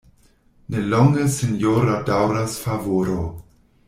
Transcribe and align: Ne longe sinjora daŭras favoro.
Ne 0.75 0.79
longe 0.93 1.25
sinjora 1.35 1.99
daŭras 2.09 2.57
favoro. 2.65 3.19